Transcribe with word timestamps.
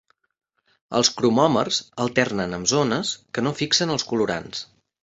Els 0.99 1.11
cromòmers 1.19 1.79
alternen 2.07 2.59
amb 2.59 2.73
zones 2.75 3.13
que 3.39 3.47
no 3.47 3.57
fixen 3.63 3.99
els 3.99 4.13
colorants. 4.15 4.69